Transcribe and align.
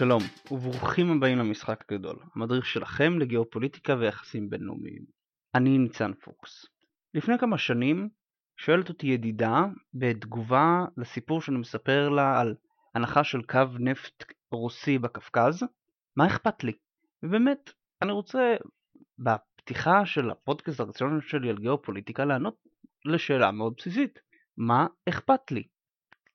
שלום, 0.00 0.22
וברוכים 0.50 1.12
הבאים 1.12 1.38
למשחק 1.38 1.84
הגדול, 1.88 2.16
המדריך 2.34 2.66
שלכם 2.66 3.18
לגיאופוליטיקה 3.18 3.94
ויחסים 3.94 4.50
בינלאומיים. 4.50 5.04
אני 5.54 5.78
ניצן 5.78 6.12
פוקס. 6.14 6.66
לפני 7.14 7.38
כמה 7.38 7.58
שנים 7.58 8.08
שואלת 8.56 8.88
אותי 8.88 9.06
ידידה 9.06 9.64
בתגובה 9.94 10.84
לסיפור 10.96 11.40
שאני 11.40 11.58
מספר 11.58 12.08
לה 12.08 12.40
על 12.40 12.54
הנחה 12.94 13.24
של 13.24 13.42
קו 13.42 13.58
נפט 13.78 14.24
רוסי 14.52 14.98
בקווקז, 14.98 15.62
מה 16.16 16.26
אכפת 16.26 16.64
לי? 16.64 16.72
ובאמת, 17.22 17.70
אני 18.02 18.12
רוצה 18.12 18.54
בפתיחה 19.18 20.06
של 20.06 20.30
הפודקאסט 20.30 20.80
הרציונלי 20.80 21.22
שלי 21.22 21.50
על 21.50 21.58
גיאופוליטיקה 21.58 22.24
לענות 22.24 22.56
לשאלה 23.04 23.50
מאוד 23.50 23.74
בסיסית, 23.76 24.18
מה 24.56 24.86
אכפת 25.08 25.50
לי? 25.50 25.62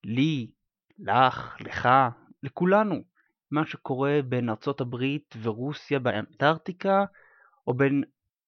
לי, 0.04 0.52
לך, 1.00 1.58
לך, 1.60 1.90
לכולנו, 2.44 3.15
מה 3.52 3.66
שקורה 3.66 4.20
בין 4.26 4.50
ארצות 4.50 4.82
הברית 4.82 5.36
ורוסיה 5.42 6.00
באנטארקטיקה, 6.00 7.06
או 7.68 7.74
בין 7.74 8.04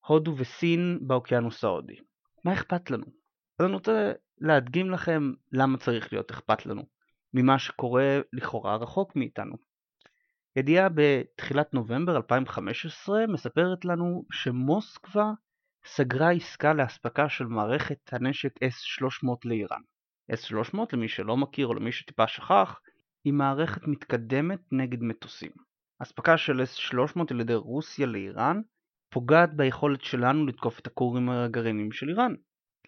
הודו 0.06 0.38
וסין 0.38 1.00
באוקיינוס 1.02 1.64
ההודי. 1.64 1.96
מה 2.44 2.54
אכפת 2.54 2.92
לנו? 2.92 3.06
אז 3.60 3.66
אני 3.66 3.74
רוצה 3.74 4.12
להדגים 4.38 4.92
לכם 4.92 5.32
למה 5.52 5.78
צריך 5.78 6.14
להיות 6.14 6.32
אכפת 6.32 6.66
לנו 6.66 6.84
ממה 7.34 7.60
שקורה 7.60 8.20
לכאורה 8.34 8.76
רחוק 8.76 9.16
מאיתנו. 9.16 9.56
ידיעה 10.56 10.90
בתחילת 10.94 11.74
נובמבר 11.74 12.16
2015 12.16 13.28
מספרת 13.28 13.86
לנו 13.86 14.24
שמוסקבה 14.32 15.32
סגרה 15.86 16.32
עסקה 16.32 16.74
לאספקה 16.74 17.30
של 17.30 17.46
מערכת 17.46 18.14
הנשק 18.14 18.54
S-300 18.64 19.28
לאיראן. 19.46 19.82
S-300 20.32 20.80
למי 20.94 21.08
שלא 21.08 21.38
מכיר 21.38 21.68
או 21.68 21.74
למי 21.74 21.92
שטיפה 21.92 22.28
שכח 22.28 22.80
היא 23.28 23.34
מערכת 23.34 23.88
מתקדמת 23.88 24.60
נגד 24.72 25.04
מטוסים. 25.04 25.52
אספקה 26.00 26.38
של 26.38 26.62
S-300 26.62 27.22
על 27.30 27.40
ידי 27.40 27.56
רוסיה 27.56 28.06
לאיראן 28.06 28.62
פוגעת 29.10 29.54
ביכולת 29.54 30.02
שלנו 30.02 30.46
לתקוף 30.46 30.80
את 30.80 30.88
הכורים 30.88 31.30
הגרעיניים 31.30 31.92
של 31.92 32.10
איראן. 32.10 32.34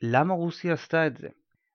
למה 0.02 0.34
רוסיה 0.34 0.73
עשתה 0.73 1.08
את 1.08 1.17
זה? 1.17 1.28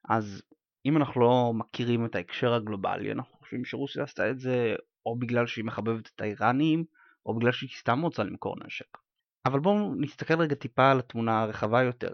אז 0.08 0.42
אם 0.86 0.96
אנחנו 0.96 1.20
לא 1.20 1.52
מכירים 1.54 2.06
את 2.06 2.14
ההקשר 2.14 2.54
הגלובלי, 2.54 3.12
אנחנו 3.12 3.36
חושבים 3.38 3.64
שרוסיה 3.64 4.02
עשתה 4.02 4.30
את 4.30 4.38
זה 4.38 4.76
או 5.06 5.18
בגלל 5.18 5.46
שהיא 5.46 5.64
מחבבת 5.64 6.10
את 6.14 6.20
האיראנים, 6.20 6.84
או 7.26 7.38
בגלל 7.38 7.52
שהיא 7.52 7.70
סתם 7.78 8.02
רוצה 8.02 8.22
למכור 8.22 8.56
נשק. 8.66 8.98
אבל 9.46 9.60
בואו 9.60 9.94
נסתכל 9.94 10.40
רגע 10.40 10.54
טיפה 10.54 10.90
על 10.90 10.98
התמונה 10.98 11.42
הרחבה 11.42 11.82
יותר. 11.82 12.12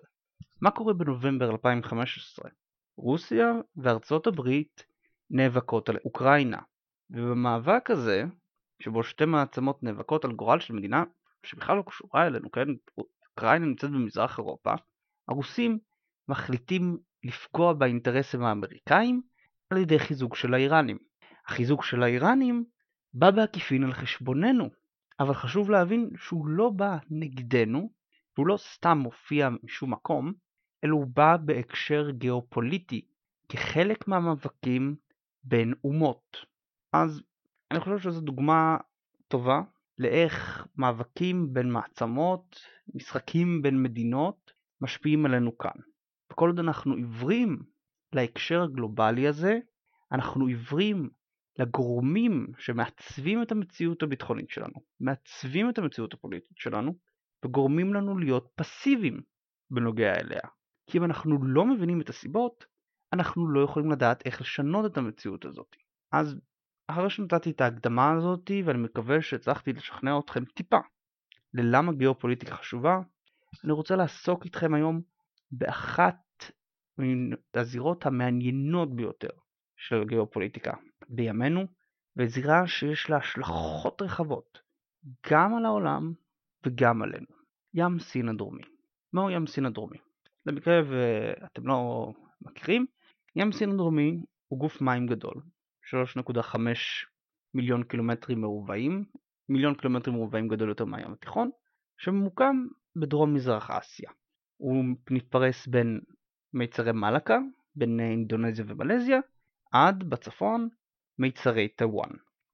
מה 0.61 0.71
קורה 0.71 0.95
בנובמבר 0.95 1.51
2015? 1.51 2.51
רוסיה 2.97 3.53
וארצות 3.77 4.27
הברית 4.27 4.90
נאבקות 5.31 5.89
על 5.89 5.97
אוקראינה, 6.05 6.59
ובמאבק 7.11 7.91
הזה, 7.91 8.25
שבו 8.83 9.03
שתי 9.03 9.25
מעצמות 9.25 9.83
נאבקות 9.83 10.25
על 10.25 10.33
גורל 10.33 10.61
של 10.61 10.75
מדינה 10.75 11.05
שבכלל 11.47 11.77
לא 11.77 11.83
קשורה 11.83 12.27
אלינו, 12.27 12.51
כן? 12.51 12.69
אוקראינה 13.31 13.67
נמצאת 13.67 13.91
במזרח 13.91 14.39
אירופה, 14.39 14.75
הרוסים 15.29 15.79
מחליטים 16.29 16.99
לפגוע 17.25 17.73
באינטרסים 17.73 18.45
האמריקאים 18.45 19.23
על 19.71 19.79
ידי 19.79 19.99
חיזוק 19.99 20.37
של 20.37 20.55
האיראנים. 20.55 20.99
החיזוק 21.49 21.85
של 21.85 22.03
האיראנים 22.03 22.65
בא 23.15 23.31
בעקיפין 23.31 23.85
על 23.85 23.93
חשבוננו, 23.93 24.71
אבל 25.21 25.35
חשוב 25.35 25.71
להבין 25.71 26.11
שהוא 26.17 26.49
לא 26.49 26.71
בא 26.71 26.97
נגדנו, 27.11 27.91
והוא 28.37 28.47
לא 28.47 28.57
סתם 28.57 28.99
מופיע 28.99 29.49
משום 29.63 29.93
מקום, 29.93 30.33
אלא 30.85 30.93
הוא 30.93 31.07
בא 31.15 31.37
בהקשר 31.37 32.11
גיאופוליטי, 32.11 33.07
כחלק 33.49 34.09
מהמאבקים 34.09 34.97
בין 35.45 35.75
אומות. 35.85 36.37
אז 36.93 37.23
אני 37.71 37.81
חושב 37.81 37.99
שזו 37.99 38.21
דוגמה 38.21 38.77
טובה 39.29 39.63
לאיך 39.99 40.67
מאבקים 40.77 41.53
בין 41.53 41.71
מעצמות, 41.71 42.61
משחקים 42.95 43.63
בין 43.63 43.83
מדינות, 43.83 44.53
משפיעים 44.81 45.27
עלינו 45.27 45.59
כאן. 45.59 45.81
וכל 46.33 46.49
עוד 46.49 46.59
אנחנו 46.59 46.95
עיוורים 46.95 47.63
להקשר 48.13 48.63
הגלובלי 48.63 49.29
הזה, 49.29 49.59
אנחנו 50.13 50.47
עיוורים 50.47 51.11
לגורמים 51.59 52.47
שמעצבים 52.59 53.43
את 53.43 53.53
המציאות 53.53 54.03
הביטחונית 54.03 54.51
שלנו, 54.51 54.75
מעצבים 55.01 55.71
את 55.71 55.79
המציאות 55.79 56.15
הפוליטית 56.15 56.59
שלנו, 56.59 56.95
וגורמים 57.45 57.95
לנו 57.95 58.19
להיות 58.19 58.49
פסיביים 58.55 59.21
בנוגע 59.71 60.15
אליה. 60.15 60.41
כי 60.87 60.99
אם 60.99 61.05
אנחנו 61.05 61.45
לא 61.45 61.67
מבינים 61.67 62.01
את 62.01 62.09
הסיבות, 62.09 62.65
אנחנו 63.13 63.49
לא 63.49 63.61
יכולים 63.61 63.91
לדעת 63.91 64.27
איך 64.27 64.41
לשנות 64.41 64.93
את 64.93 64.97
המציאות 64.99 65.45
הזאת. 65.45 65.77
אז 66.13 66.37
אחרי 66.87 67.11
שנתתי 67.11 67.51
את 67.51 67.61
ההקדמה 67.61 68.13
הזאת, 68.13 68.51
ואני 68.65 68.79
מקווה 68.79 69.23
שהצלחתי 69.23 69.73
לשכנע 69.73 70.19
אתכם 70.19 70.45
טיפה 70.45 70.79
ללמה 71.55 71.93
גיאופוליטיקה 71.93 72.55
חשובה, 72.57 73.01
אני 73.65 73.73
רוצה 73.73 73.97
לעסוק 73.97 74.45
איתכם 74.45 74.75
היום 74.75 75.01
באחת 75.53 76.53
מהזירות 76.99 78.07
המעניינות 78.07 78.97
ביותר 78.97 79.29
של 79.77 80.05
גיאופוליטיקה 80.05 80.73
בימינו, 81.09 81.67
וזירה 82.17 82.67
שיש 82.67 83.11
לה 83.11 83.17
השלכות 83.17 84.03
רחבות 84.03 84.61
גם 85.31 85.55
על 85.55 85.65
העולם 85.65 86.13
וגם 86.67 87.03
עלינו. 87.03 87.27
ים 87.75 87.99
סין 87.99 88.29
הדרומי. 88.29 88.63
מהו 89.13 89.31
ים 89.31 89.47
סין 89.47 89.67
הדרומי? 89.67 89.99
למקרה 90.47 90.81
ואתם 90.87 91.67
לא 91.67 92.13
מכירים, 92.41 92.87
ים 93.37 93.53
סין 93.53 93.71
הדרומי 93.71 94.23
הוא 94.49 94.59
גוף 94.59 94.81
מים 94.81 95.07
גדול, 95.07 95.35
3.5 95.83 96.57
מיליון 97.55 97.83
קילומטרים 97.83 98.41
מרובעים, 98.41 99.05
מיליון 99.49 99.75
קילומטרים 99.75 100.17
מרובעים 100.17 100.49
גדול 100.49 100.69
יותר 100.69 100.85
מהים 100.85 101.13
התיכון, 101.13 101.51
שממוקם 101.99 102.67
בדרום 102.97 103.35
מזרח 103.35 103.71
אסיה. 103.71 104.11
הוא 104.57 104.85
מתפרס 105.11 105.67
בין 105.67 106.01
מיצרי 106.55 106.93
מלאקה, 106.93 107.39
בין 107.75 108.01
אינדונזיה 108.01 108.65
ומלזיה, 108.69 109.21
עד 109.73 110.05
בצפון 110.05 110.69
מיצרי 111.19 111.69
טיוואן. 111.69 112.11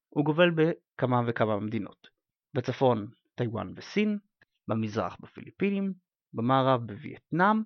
הוא 0.09 0.25
גובל 0.25 0.51
בכמה 0.51 1.23
וכמה 1.27 1.61
מדינות. 1.61 2.09
בצפון 2.55 3.09
טיוואן 3.35 3.73
וסין, 3.77 4.19
במזרח 4.69 5.17
בפיליפינים, 5.21 5.93
במערב 6.33 6.87
בווייטנאם, 6.87 7.63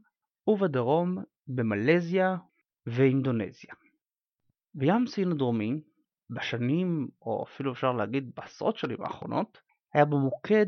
ובדרום 0.47 1.19
במלזיה 1.47 2.37
ואינדונזיה. 2.97 3.75
בים 4.75 5.07
סין 5.07 5.33
הדרומי, 5.33 5.81
בשנים, 6.31 7.09
או 7.23 7.45
אפילו 7.49 7.73
אפשר 7.73 7.93
להגיד 7.93 8.31
בעשרות 8.37 8.77
שנים 8.77 9.03
האחרונות, 9.03 9.59
היה 9.95 10.05
במוקד 10.05 10.67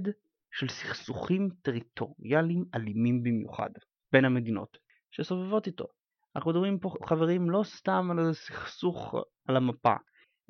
של 0.52 0.68
סכסוכים 0.68 1.48
טריטוריאליים 1.62 2.64
אלימים 2.74 3.22
במיוחד 3.22 3.70
בין 4.12 4.24
המדינות 4.24 4.78
שסובבות 5.10 5.66
איתו. 5.66 5.86
אנחנו 6.36 6.50
מדברים 6.50 6.78
פה 6.78 6.94
חברים 7.06 7.50
לא 7.50 7.62
סתם 7.64 8.08
על 8.10 8.18
איזה 8.18 8.34
סכסוך 8.34 9.14
על 9.48 9.56
המפה, 9.56 9.94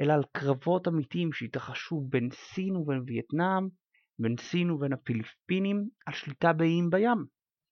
אלא 0.00 0.12
על 0.12 0.22
קרבות 0.33 0.89
אמיתיים 0.89 1.33
שהתרחשו 1.33 2.00
בין 2.00 2.28
סין 2.33 2.77
ובין 2.77 3.03
וייטנאם, 3.06 3.69
בין 4.19 4.37
סין 4.37 4.71
ובין 4.71 4.93
הפיליפינים, 4.93 5.89
על 6.06 6.15
שליטה 6.15 6.53
באיים 6.53 6.91
בים. 6.91 7.25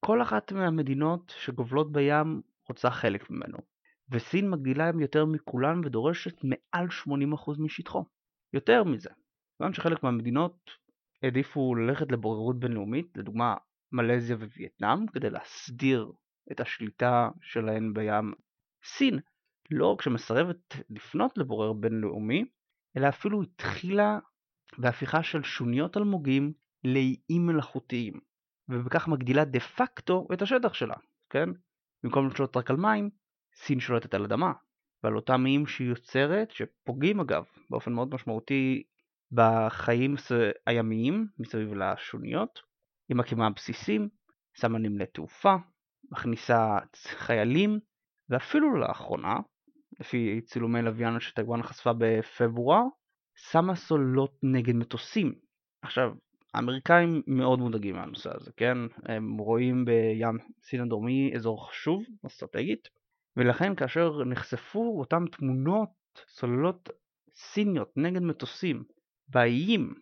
כל 0.05 0.23
אחת 0.23 0.53
מהמדינות 0.53 1.35
שגובלות 1.37 1.93
בים 1.93 2.41
רוצה 2.69 2.91
חלק 2.91 3.31
ממנו, 3.31 3.59
וסין 4.11 4.51
מגדילה 4.51 4.91
יותר 5.01 5.25
מכולן 5.25 5.85
ודורשת 5.85 6.45
מעל 6.45 6.87
80% 7.07 7.11
משטחו. 7.59 8.05
יותר 8.53 8.85
מזה, 8.85 9.11
כיוון 9.57 9.75
שחלק 9.75 10.03
מהמדינות 10.03 10.71
העדיפו 11.23 11.75
ללכת 11.75 12.13
לבוררות 12.13 12.61
בינלאומית, 12.61 13.17
לדוגמה 13.17 13.55
מלזיה 13.93 14.37
ווייטנאם, 14.37 15.07
כדי 15.07 15.31
להסדיר 15.31 16.13
את 16.53 16.61
השליטה 16.61 17.29
שלהן 17.43 17.93
בים. 17.93 18.33
סין 18.85 19.19
לא 19.71 19.87
רק 19.87 20.03
שמסרבת 20.03 20.75
לפנות 20.91 21.39
לבורר 21.39 21.73
בינלאומי, 21.73 22.45
אלא 22.97 23.09
אפילו 23.09 23.43
התחילה 23.43 24.19
בהפיכה 24.79 25.23
של 25.23 25.43
שוניות 25.43 25.97
אלמוגים 25.97 26.53
לאיים 26.85 27.47
מלאכותיים, 27.47 28.21
ובכך 28.69 29.09
מגדילה 29.09 29.45
דה 29.45 29.61
פקטו 29.61 30.29
את 30.33 30.43
השטח 30.43 30.75
שלה, 30.75 30.97
כן? 31.31 31.49
במקום 32.03 32.27
לשלוט 32.27 32.57
רק 32.57 32.71
על 32.71 32.77
מים, 32.77 33.11
סין 33.55 33.81
שולטת 33.81 34.15
על 34.15 34.25
אדמה, 34.25 34.53
ועל 35.05 35.17
אותם 35.17 35.47
איים 35.47 35.67
שהיא 35.67 35.89
יוצרת, 35.89 36.51
שפוגעים 36.51 37.21
אגב 37.21 37.45
באופן 37.71 37.93
מאוד 37.93 38.15
משמעותי 38.15 38.83
בחיים 39.33 40.15
הימיים 40.67 41.27
מסביב 41.39 41.75
לשוניות, 41.75 42.61
היא 43.09 43.17
מקימה 43.17 43.51
בסיסים, 43.51 44.09
שמה 44.55 44.79
נמלי 44.79 45.07
תעופה, 45.07 45.57
מכניסה 46.11 46.79
חיילים, 46.97 47.79
ואפילו 48.29 48.77
לאחרונה, 48.77 49.37
לפי 50.01 50.41
צילומי 50.45 50.83
לוויין 50.83 51.21
שטיוואן 51.21 51.63
חשפה 51.63 51.93
בפברואר, 51.99 52.83
שמה 53.37 53.75
סוללות 53.75 54.39
נגד 54.43 54.75
מטוסים. 54.75 55.35
עכשיו, 55.83 56.13
האמריקאים 56.55 57.23
מאוד 57.27 57.59
מודאגים 57.59 57.95
מהנושא 57.97 58.31
הזה, 58.35 58.51
כן? 58.57 58.79
הם 59.05 59.39
רואים 59.39 59.85
בים 59.85 60.39
סין 60.63 60.81
הדרומי 60.81 61.33
אזור 61.35 61.69
חשוב 61.69 62.03
אסטרטגית, 62.27 62.89
ולכן 63.37 63.75
כאשר 63.75 64.25
נחשפו 64.25 65.01
אותן 65.01 65.25
תמונות 65.27 65.89
סוללות 66.29 66.89
סיניות 67.35 67.93
נגד 67.97 68.23
מטוסים 68.23 68.85
באיים. 69.29 69.95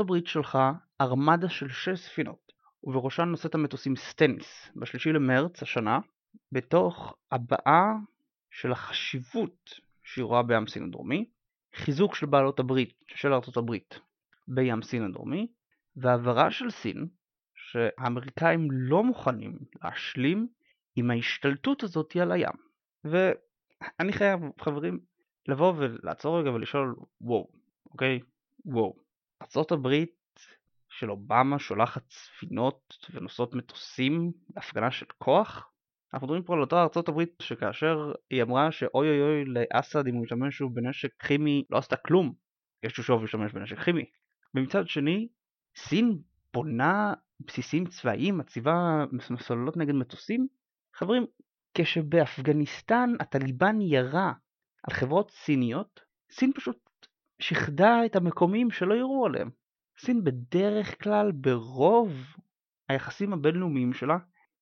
הברית 0.00 0.26
שלחה 0.26 0.72
ארמדה 1.00 1.48
של 1.48 1.68
שש 1.68 2.00
ספינות, 2.00 2.52
ובראשן 2.84 3.22
נושאת 3.22 3.54
המטוסים 3.54 3.96
סטניס, 3.96 4.70
בשלישי 4.76 5.12
למרץ 5.12 5.62
השנה, 5.62 5.98
בתוך 6.52 7.14
הבעה 7.32 7.92
של 8.50 8.72
החשיבות 8.72 9.80
שהיא 10.02 10.24
רואה 10.24 10.42
בים 10.42 10.66
סין 10.66 10.84
הדרומי, 10.84 11.30
חיזוק 11.74 12.14
של 12.14 12.26
בעלות 12.26 12.58
הברית, 12.60 12.94
של 13.08 13.32
ארצות 13.32 13.56
הברית, 13.56 14.00
בים 14.48 14.82
סין 14.82 15.04
הדרומי, 15.04 15.46
והעברה 15.96 16.50
של 16.50 16.70
סין, 16.70 17.06
שהאמריקאים 17.54 18.68
לא 18.70 19.04
מוכנים 19.04 19.58
להשלים 19.82 20.48
עם 20.96 21.10
ההשתלטות 21.10 21.82
הזאת 21.82 22.16
על 22.16 22.32
הים. 22.32 22.54
ואני 23.04 24.12
חייב, 24.12 24.40
חברים, 24.60 25.00
לבוא 25.48 25.72
ולעצור 25.76 26.40
רגע 26.40 26.50
ולשאול, 26.50 26.94
וואו, 27.20 27.48
אוקיי? 27.90 28.20
וואו. 28.64 28.96
הברית 29.72 30.14
של 30.88 31.10
אובמה 31.10 31.58
שולחת 31.58 32.10
ספינות 32.10 32.96
ונושאות 33.10 33.54
מטוסים 33.54 34.32
בהפגנה 34.48 34.90
של 34.90 35.06
כוח? 35.18 35.70
אנחנו 36.14 36.26
מדברים 36.26 36.42
פה 36.42 36.54
על 36.54 36.60
אותה 36.60 36.82
ארצות 36.82 37.08
הברית 37.08 37.34
שכאשר 37.42 38.12
היא 38.30 38.42
אמרה 38.42 38.72
שאוי 38.72 39.08
אוי 39.08 39.22
אוי 39.22 39.44
לאסד 39.44 40.06
אם 40.06 40.14
הוא 40.14 40.24
ישתמש 40.24 40.62
בנשק 40.62 41.22
כימי 41.22 41.64
לא 41.70 41.78
עשתה 41.78 41.96
כלום, 41.96 42.32
יש 42.82 42.92
שוב 42.92 43.22
להשתמש 43.22 43.52
בנשק 43.52 43.78
כימי. 43.78 44.04
ומצד 44.54 44.88
שני, 44.88 45.28
סין 45.76 46.18
בונה 46.54 47.12
בסיסים 47.40 47.86
צבאיים, 47.86 48.38
מציבה 48.38 49.04
סוללות 49.38 49.76
נגד 49.76 49.94
מטוסים? 49.94 50.46
חברים, 50.94 51.26
כשבאפגניסטן 51.74 53.10
הטליבן 53.20 53.80
ירה 53.80 54.32
על 54.82 54.94
חברות 54.94 55.30
סיניות, 55.30 56.00
סין 56.30 56.52
פשוט 56.52 56.78
שחדה 57.38 58.06
את 58.06 58.16
המקומיים 58.16 58.70
שלא 58.70 58.94
יראו 58.94 59.26
עליהם. 59.26 59.50
סין 59.98 60.24
בדרך 60.24 61.02
כלל 61.02 61.32
ברוב 61.32 62.12
היחסים 62.88 63.32
הבינלאומיים 63.32 63.92
שלה 63.92 64.16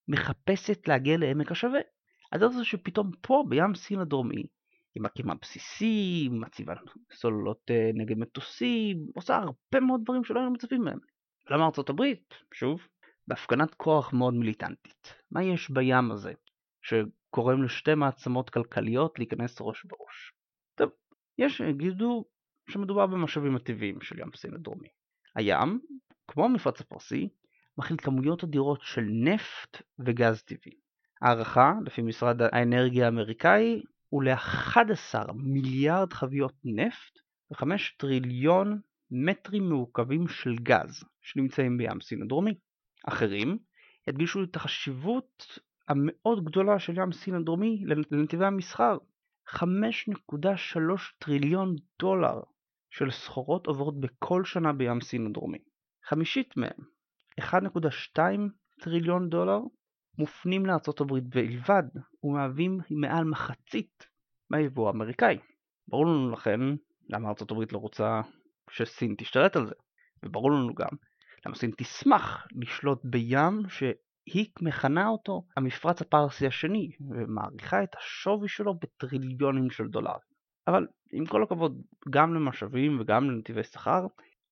מחפשת 0.08 0.88
להגיע 0.88 1.16
לעמק 1.16 1.52
השווה. 1.52 1.80
אז 2.32 2.40
זה 2.40 2.64
שפתאום 2.64 3.10
פה 3.20 3.44
בים 3.48 3.74
סין 3.74 3.98
הדרומי 3.98 4.42
היא 4.94 5.02
מקימה 5.02 5.34
בסיסים, 5.42 6.40
מציבה 6.40 6.74
סוללות 7.12 7.60
אה, 7.70 7.90
נגד 7.94 8.18
מטוסים, 8.18 9.06
עושה 9.14 9.36
הרבה 9.36 9.86
מאוד 9.86 10.00
דברים 10.04 10.24
שלא 10.24 10.38
היינו 10.40 10.52
מצפים 10.52 10.82
מהם. 10.82 10.98
למה 11.50 11.64
ארצות 11.64 11.90
הברית? 11.90 12.34
שוב, 12.54 12.80
בהפגנת 13.28 13.74
כוח 13.74 14.12
מאוד 14.12 14.34
מיליטנטית. 14.34 15.14
מה 15.30 15.42
יש 15.42 15.70
בים 15.70 16.10
הזה 16.10 16.32
שגורם 16.82 17.62
לשתי 17.62 17.94
מעצמות 17.94 18.50
כלכליות 18.50 19.18
להיכנס 19.18 19.60
ראש 19.60 19.84
בראש? 19.84 20.32
טוב, 20.74 20.90
יש 21.38 21.56
שיגידו 21.56 22.24
שמדובר 22.70 23.06
במשאבים 23.06 23.56
הטבעיים 23.56 24.00
של 24.00 24.18
ים 24.18 24.30
סין 24.36 24.54
הדרומי. 24.54 24.88
הים, 25.36 25.80
כמו 26.28 26.44
המפרץ 26.44 26.80
הפרסי, 26.80 27.28
מכיל 27.78 27.96
כמויות 27.96 28.44
אדירות 28.44 28.80
של 28.82 29.04
נפט 29.10 29.82
וגז 29.98 30.42
טבעי. 30.42 30.72
הערכה, 31.22 31.72
לפי 31.86 32.02
משרד 32.02 32.42
האנרגיה 32.42 33.04
האמריקאי, 33.04 33.82
הוא 34.08 34.22
ל-11 34.22 35.32
מיליארד 35.34 36.12
חביות 36.12 36.54
נפט 36.64 37.18
ו-5 37.50 37.66
טריליון 37.96 38.80
מטרים 39.10 39.68
מעוקבים 39.68 40.28
של 40.28 40.54
גז 40.54 41.04
שנמצאים 41.22 41.78
בים 41.78 42.00
סין 42.00 42.22
הדרומי. 42.22 42.54
אחרים 43.08 43.58
הדגישו 44.08 44.44
את 44.44 44.56
החשיבות 44.56 45.58
המאוד 45.88 46.44
גדולה 46.44 46.78
של 46.78 46.98
ים 46.98 47.12
סין 47.12 47.34
הדרומי 47.34 47.84
לנתיבי 48.10 48.44
המסחר. 48.44 48.96
5.3 49.48 49.58
טריליון 51.18 51.76
דולר 51.98 52.40
של 52.90 53.10
סחורות 53.10 53.66
עוברות 53.66 54.00
בכל 54.00 54.44
שנה 54.44 54.72
בים 54.72 55.00
סין 55.00 55.26
הדרומי. 55.26 55.58
חמישית 56.04 56.56
מהם, 56.56 56.76
1.2 57.40 58.18
טריליון 58.80 59.28
דולר, 59.28 59.60
מופנים 60.18 60.66
לארצות 60.66 61.00
הברית 61.00 61.24
בלבד 61.24 61.82
ומהווים 62.24 62.78
מעל 62.90 63.24
מחצית 63.24 64.06
מהיבוא 64.50 64.86
האמריקאי. 64.86 65.38
ברור 65.88 66.06
לנו 66.06 66.30
לכן 66.30 66.60
למה 67.08 67.28
ארצות 67.28 67.50
הברית 67.50 67.72
לא 67.72 67.78
רוצה 67.78 68.20
שסין 68.70 69.14
תשתלט 69.18 69.56
על 69.56 69.66
זה, 69.66 69.74
וברור 70.22 70.50
לנו 70.50 70.74
גם 70.74 70.96
סין 71.54 71.70
תשמח 71.76 72.46
לשלוט 72.52 73.00
בים 73.04 73.62
שהיא 73.68 74.46
מכנה 74.60 75.08
אותו 75.08 75.46
המפרץ 75.56 76.00
הפרסי 76.00 76.46
השני, 76.46 76.90
ומעריכה 77.10 77.82
את 77.82 77.94
השווי 77.98 78.48
שלו 78.48 78.74
בטריליונים 78.74 79.70
של 79.70 79.88
דולרים. 79.88 80.32
אבל 80.66 80.86
עם 81.12 81.26
כל 81.26 81.42
הכבוד 81.42 81.82
גם 82.10 82.34
למשאבים 82.34 83.00
וגם 83.00 83.30
לנתיבי 83.30 83.62
שכר, 83.62 84.06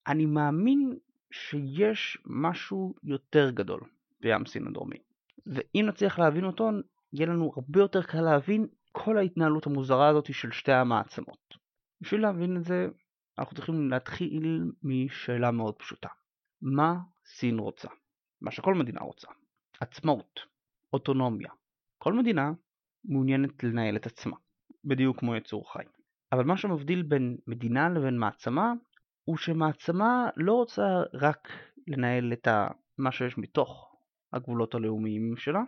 אני 0.06 0.26
מאמין 0.26 0.96
שיש 1.32 2.18
משהו 2.26 2.94
יותר 3.02 3.50
גדול 3.50 3.80
בים 4.20 4.46
סין 4.46 4.66
הדרומי. 4.66 4.96
ואם 5.46 5.84
נצליח 5.88 6.18
להבין 6.18 6.44
אותו, 6.44 6.70
יהיה 7.12 7.26
לנו 7.26 7.52
הרבה 7.56 7.80
יותר 7.80 8.02
קל 8.02 8.20
להבין 8.20 8.66
כל 8.92 9.18
ההתנהלות 9.18 9.66
המוזרה 9.66 10.08
הזאת 10.08 10.34
של 10.34 10.50
שתי 10.50 10.72
המעצמות. 10.72 11.54
בשביל 12.00 12.22
להבין 12.22 12.56
את 12.56 12.64
זה, 12.64 12.88
אנחנו 13.38 13.56
צריכים 13.56 13.90
להתחיל 13.90 14.64
משאלה 14.82 15.50
מאוד 15.50 15.74
פשוטה. 15.74 16.08
מה 16.62 16.98
סין 17.24 17.58
רוצה? 17.58 17.88
מה 18.40 18.50
שכל 18.50 18.74
מדינה 18.74 19.00
רוצה. 19.00 19.28
עצמאות, 19.80 20.40
אוטונומיה. 20.92 21.50
כל 21.98 22.12
מדינה 22.12 22.52
מעוניינת 23.04 23.64
לנהל 23.64 23.96
את 23.96 24.06
עצמה, 24.06 24.36
בדיוק 24.84 25.18
כמו 25.18 25.36
יצור 25.36 25.72
חי. 25.72 25.84
אבל 26.32 26.44
מה 26.44 26.56
שמבדיל 26.56 27.02
בין 27.02 27.36
מדינה 27.46 27.88
לבין 27.88 28.18
מעצמה, 28.18 28.72
הוא 29.24 29.36
שמעצמה 29.36 30.28
לא 30.36 30.52
רוצה 30.52 31.02
רק 31.14 31.48
לנהל 31.86 32.32
את 32.32 32.48
מה 32.98 33.12
שיש 33.12 33.38
מתוך 33.38 33.96
הגבולות 34.32 34.74
הלאומיים 34.74 35.36
שלה, 35.36 35.60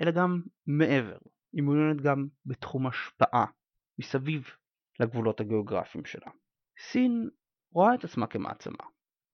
אלא 0.00 0.10
גם 0.10 0.42
מעבר. 0.66 1.18
היא 1.52 1.62
מעוניינת 1.62 2.00
גם 2.00 2.26
בתחום 2.46 2.86
השפעה, 2.86 3.46
מסביב 3.98 4.50
לגבולות 5.00 5.40
הגיאוגרפיים 5.40 6.04
שלה. 6.04 6.30
סין 6.78 7.28
רואה 7.72 7.94
את 7.94 8.04
עצמה 8.04 8.26
כמעצמה. 8.26 8.84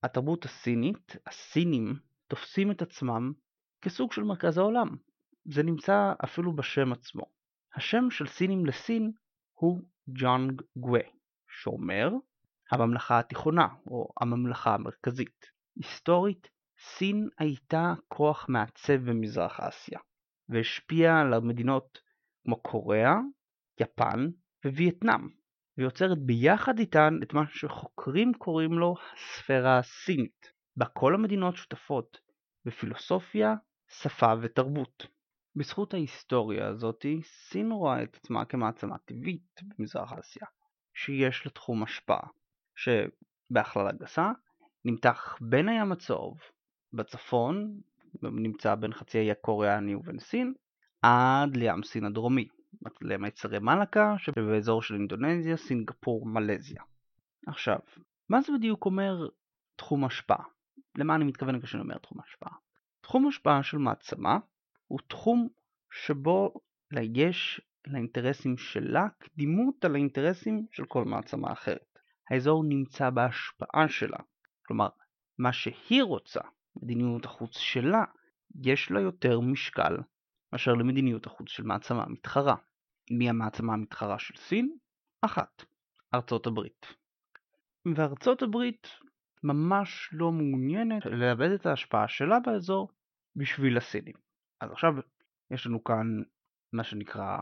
התרבות 0.02 0.44
הסינית, 0.44 1.16
הסינים, 1.26 1.94
תופסים 2.26 2.70
את 2.70 2.82
עצמם 2.82 3.32
כסוג 3.82 4.12
של 4.12 4.22
מרכז 4.22 4.58
העולם. 4.58 4.88
זה 5.44 5.62
נמצא 5.62 6.12
אפילו 6.24 6.56
בשם 6.56 6.92
עצמו. 6.92 7.22
השם 7.74 8.10
של 8.10 8.26
סינים 8.26 8.66
לסין 8.66 9.12
הוא 9.54 9.82
ג'אנג 10.08 10.62
גווה, 10.76 11.00
שאומר 11.48 12.10
הממלכה 12.70 13.18
התיכונה 13.18 13.68
או 13.86 14.08
הממלכה 14.20 14.74
המרכזית. 14.74 15.46
היסטורית, 15.76 16.48
סין 16.78 17.28
הייתה 17.38 17.94
כוח 18.08 18.46
מעצב 18.48 19.10
במזרח 19.10 19.60
אסיה, 19.60 19.98
והשפיעה 20.48 21.20
על 21.20 21.34
המדינות 21.34 21.98
כמו 22.44 22.62
קוריאה, 22.62 23.16
יפן 23.80 24.28
ווייטנאם, 24.64 25.28
ויוצרת 25.78 26.18
ביחד 26.18 26.78
איתן 26.78 27.18
את 27.22 27.34
מה 27.34 27.42
שחוקרים 27.52 28.34
קוראים 28.34 28.72
לו 28.72 28.94
הספירה 29.12 29.78
הסינית, 29.78 30.52
בה 30.76 30.86
כל 30.86 31.14
המדינות 31.14 31.56
שותפות 31.56 32.20
בפילוסופיה, 32.64 33.54
שפה 33.88 34.32
ותרבות. 34.40 35.06
בזכות 35.56 35.94
ההיסטוריה 35.94 36.68
הזאתי, 36.68 37.20
סין 37.24 37.72
רואה 37.72 38.02
את 38.02 38.16
עצמה 38.16 38.44
כמעצמה 38.44 38.98
טבעית 38.98 39.60
במזרח 39.62 40.12
אסיה, 40.12 40.46
שיש 40.94 41.46
לה 41.46 41.50
תחום 41.52 41.82
השפעה, 41.82 42.26
שבהכללה 42.76 43.92
גסה 43.92 44.30
נמתח 44.84 45.38
בין 45.40 45.68
הים 45.68 45.92
הצהוב, 45.92 46.38
בצפון, 46.92 47.80
נמצא 48.22 48.74
בין 48.74 48.92
חצי 48.92 49.18
האי 49.18 49.30
הקוריאני 49.30 49.94
ובין 49.94 50.18
סין, 50.18 50.54
עד 51.02 51.56
לים 51.56 51.82
סין 51.82 52.04
הדרומי, 52.04 52.48
למיצרי 53.00 53.58
מלאקה 53.58 54.14
שבאזור 54.18 54.82
של 54.82 54.94
אינדונזיה, 54.94 55.56
סינגפור, 55.56 56.26
מלזיה. 56.26 56.82
עכשיו, 57.46 57.78
מה 58.28 58.40
זה 58.40 58.52
בדיוק 58.52 58.84
אומר 58.84 59.28
תחום 59.76 60.04
השפעה? 60.04 60.44
למה 60.96 61.14
אני 61.14 61.24
מתכוון 61.24 61.60
כשאני 61.60 61.82
אומר 61.82 61.98
תחום 61.98 62.18
השפעה? 62.20 62.52
תחום 63.00 63.28
השפעה 63.28 63.62
של 63.62 63.78
מעצמה 63.78 64.38
הוא 64.86 64.98
תחום 65.08 65.48
שבו 65.90 66.54
יש 67.14 67.60
לאינטרסים 67.86 68.56
שלה 68.56 69.06
קדימות 69.18 69.84
על 69.84 69.94
האינטרסים 69.94 70.66
של 70.72 70.84
כל 70.84 71.04
מעצמה 71.04 71.52
אחרת. 71.52 71.98
האזור 72.30 72.64
נמצא 72.64 73.10
בהשפעה 73.10 73.88
שלה, 73.88 74.18
כלומר, 74.66 74.88
מה 75.38 75.52
שהיא 75.52 76.02
רוצה, 76.02 76.40
מדיניות 76.76 77.24
החוץ 77.24 77.58
שלה, 77.58 78.04
יש 78.64 78.90
לה 78.90 79.00
יותר 79.00 79.40
משקל 79.40 79.96
מאשר 80.52 80.74
למדיניות 80.74 81.26
החוץ 81.26 81.48
של 81.48 81.62
מעצמה 81.62 82.06
מתחרה. 82.06 82.54
מי 83.10 83.28
המעצמה 83.28 83.72
המתחרה 83.72 84.18
של 84.18 84.34
סין? 84.36 84.76
אחת, 85.22 85.64
ארצות 86.14 86.46
הברית. 86.46 86.86
וארצות 87.96 88.42
הברית 88.42 88.88
ממש 89.42 90.10
לא 90.12 90.32
מעוניינת 90.32 91.06
לאבד 91.06 91.50
את 91.50 91.66
ההשפעה 91.66 92.08
שלה 92.08 92.40
באזור 92.40 92.88
בשביל 93.36 93.76
הסינים. 93.76 94.14
אז 94.60 94.70
עכשיו 94.72 94.94
יש 95.50 95.66
לנו 95.66 95.84
כאן 95.84 96.06
מה 96.72 96.84
שנקרא 96.84 97.38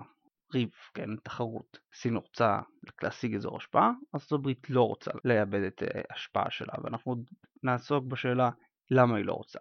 ריב, 0.55 0.71
כן, 0.95 1.17
תחרות. 1.17 1.79
סין 1.95 2.17
רוצה 2.17 2.61
להשיג 3.03 3.35
אזור 3.35 3.57
השפעה, 3.57 3.91
ארצות 4.15 4.41
הברית 4.41 4.71
לא 4.71 4.83
רוצה 4.83 5.11
לאבד 5.25 5.63
את 5.63 5.83
ההשפעה 6.11 6.51
שלה, 6.51 6.75
ואנחנו 6.83 7.13
עוד 7.13 7.31
נעסוק 7.63 8.05
בשאלה 8.05 8.51
למה 8.91 9.17
היא 9.17 9.25
לא 9.25 9.33
רוצה. 9.33 9.59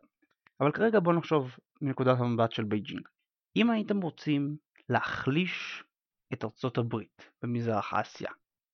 אבל 0.60 0.72
כרגע 0.72 1.00
בואו 1.00 1.16
נחשוב 1.16 1.56
מנקודת 1.82 2.20
המבט 2.20 2.52
של 2.52 2.64
בייג'ינג. 2.64 3.08
אם 3.56 3.70
הייתם 3.70 4.02
רוצים 4.02 4.58
להחליש 4.90 5.84
את 6.34 6.44
ארצות 6.44 6.78
הברית 6.78 7.30
במזרח 7.42 7.94
אסיה, 7.94 8.32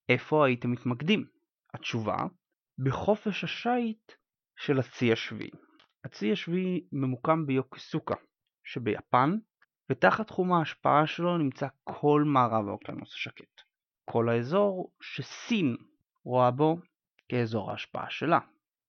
איפה 0.10 0.46
הייתם 0.46 0.72
מתמקדים? 0.72 1.26
התשובה, 1.74 2.18
בחופש 2.78 3.44
השיט 3.44 4.12
של 4.56 4.80
הצי 4.80 5.12
השביעי. 5.14 5.52
הצי 6.06 6.32
השביעי 6.32 6.88
ממוקם 6.92 7.46
ביוקסוקה 7.46 8.16
שביפן, 8.64 9.38
ותחת 9.92 10.28
תחום 10.28 10.54
ההשפעה 10.54 11.08
שלו 11.08 11.38
נמצא 11.38 11.68
כל 11.84 12.24
מערב 12.26 12.68
האוקיינוס 12.68 13.14
השקט. 13.14 13.62
כל 14.06 14.30
האזור 14.30 14.92
שסין 15.02 15.76
רואה 16.26 16.52
בו 16.52 16.78
כאזור 17.30 17.72
ההשפעה 17.72 18.10
שלה. 18.10 18.40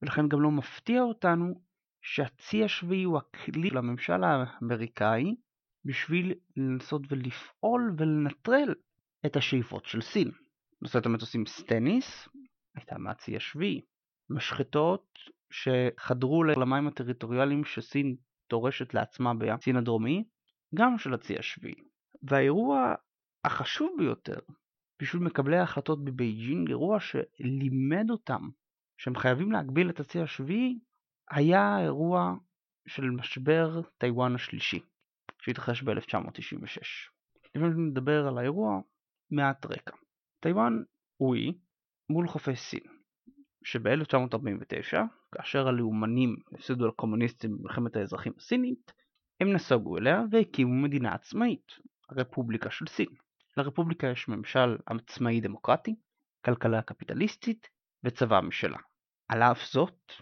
ולכן 0.03 0.29
גם 0.29 0.41
לא 0.41 0.51
מפתיע 0.51 1.03
אותנו 1.03 1.63
שהצי 2.03 2.65
השביעי 2.65 3.05
הוא 3.05 3.19
הכלי 3.19 3.69
של 3.69 3.79
הממשל 3.79 4.25
האמריקאי 4.25 5.35
בשביל 5.85 6.35
לנסות 6.57 7.03
ולפעול 7.09 7.95
ולנטרל 7.99 8.75
את 9.27 9.37
השאיפות 9.37 9.87
של 9.87 10.01
סין. 10.01 10.31
נושאת 10.83 11.07
המטוסים 11.07 11.47
סטניס 11.47 12.29
הייתה 12.75 12.99
מהצי 12.99 13.37
השביעי. 13.37 13.81
משחתות 14.31 15.19
שחדרו 15.51 16.45
למים 16.45 16.89
הטריטוריאליים 16.89 17.65
שסין 17.65 18.17
דורשת 18.51 18.95
לעצמה 18.95 19.35
בסין 19.35 19.77
הדרומי, 19.77 20.25
גם 20.75 20.99
של 20.99 21.15
הצי 21.15 21.39
השביעי. 21.39 21.75
והאירוע 22.23 22.95
החשוב 23.45 23.95
ביותר 23.99 24.39
בשביל 25.03 25.23
מקבלי 25.23 25.57
ההחלטות 25.57 26.05
בבייג'ינג, 26.05 26.69
אירוע 26.69 27.01
שלימד 27.01 28.11
אותם 28.11 28.49
שהם 28.99 29.17
חייבים 29.17 29.53
להגביל 29.53 29.91
את 29.91 30.01
הצי 30.01 30.21
השביעי, 30.21 30.79
היה 31.31 31.63
האירוע 31.63 32.35
של 32.89 33.11
משבר 33.11 33.81
טיוואן 33.99 34.35
השלישי, 34.35 34.81
שהתרחש 35.45 35.83
ב-1996. 35.83 36.83
לפני 37.55 37.69
שנדבר 37.73 38.27
על 38.27 38.39
האירוע, 38.39 38.81
מעט 39.31 39.67
רקע. 39.67 39.97
טיוואן 40.41 40.83
הוא 41.17 41.35
אי 41.35 41.53
מול 42.11 42.29
חופי 42.29 42.57
סין, 42.57 42.81
שב-1949, 43.65 44.99
כאשר 45.35 45.69
הלאומנים 45.69 46.37
הפסידו 46.55 46.87
לקומוניסטים 46.87 47.59
במלחמת 47.59 47.97
האזרחים 47.97 48.33
הסינית, 48.37 48.93
הם 49.41 49.53
נסוגו 49.53 49.99
אליה 49.99 50.23
והקימו 50.31 50.83
מדינה 50.83 51.15
עצמאית, 51.15 51.73
הרפובליקה 52.11 52.71
של 52.71 52.87
סין. 52.87 53.09
לרפובליקה 53.57 54.07
יש 54.07 54.29
ממשל 54.29 54.77
עצמאי 54.87 55.41
דמוקרטי, 55.41 55.95
כלכלה 56.45 56.83
קפיטליסטית 56.83 57.69
וצבא 58.05 58.41
משלה. 58.41 58.79
על 59.29 59.43
אף 59.43 59.65
זאת, 59.73 60.13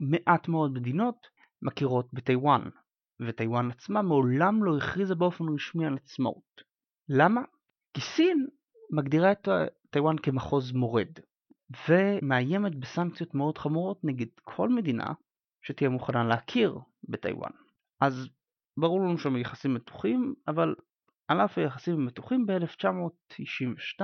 מעט 0.00 0.48
מאוד 0.48 0.72
מדינות 0.72 1.26
מכירות 1.62 2.08
בטיוואן, 2.12 2.62
וטיוואן 3.26 3.70
עצמה 3.70 4.02
מעולם 4.02 4.64
לא 4.64 4.76
הכריזה 4.76 5.14
באופן 5.14 5.44
רשמי 5.54 5.86
על 5.86 5.96
עצמאות. 5.96 6.62
למה? 7.08 7.40
כי 7.94 8.00
סין 8.00 8.46
מגדירה 8.90 9.32
את 9.32 9.48
טיוואן 9.90 10.16
כמחוז 10.22 10.72
מורד, 10.72 11.18
ומאיימת 11.88 12.74
בסנקציות 12.74 13.34
מאוד 13.34 13.58
חמורות 13.58 14.00
נגד 14.04 14.26
כל 14.42 14.68
מדינה 14.68 15.12
שתהיה 15.62 15.90
מוכנה 15.90 16.24
להכיר 16.24 16.78
בטיוואן. 17.08 17.50
אז 18.00 18.28
ברור 18.76 19.00
לנו 19.00 19.18
שהם 19.18 19.36
יחסים 19.36 19.74
מתוחים, 19.74 20.34
אבל 20.48 20.74
על 21.28 21.40
אף 21.40 21.58
היחסים 21.58 21.94
המתוחים 21.94 22.46
ב-1992 22.46 24.02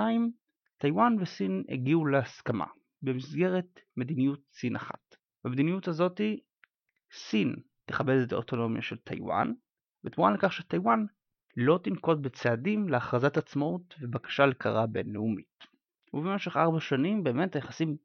טיוואן 0.79 1.17
וסין 1.21 1.65
הגיעו 1.69 2.07
להסכמה 2.07 2.67
במסגרת 3.03 3.81
מדיניות 3.97 4.41
סין 4.53 4.77
אחת. 4.77 5.17
במדיניות 5.45 5.89
הזאתי 5.89 6.41
סין 7.13 7.57
תכבד 7.89 8.17
את 8.23 8.33
האוטונומיה 8.33 8.83
של 8.83 8.97
טיוואן, 8.97 9.53
בתמורה 10.05 10.31
לכך 10.31 10.53
שטיוואן 10.53 11.05
לא 11.57 11.79
תנקוט 11.83 12.19
בצעדים 12.19 12.89
להכרזת 12.89 13.37
עצמאות 13.37 13.95
ובקשה 14.01 14.47
להכרה 14.47 14.87
בינלאומית. 14.87 15.67
ובמשך 16.15 16.57
ארבע 16.57 16.81
שנים 16.81 17.25
באמת 17.25 17.55
היחסים 17.55 17.97